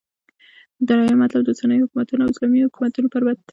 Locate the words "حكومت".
2.67-2.93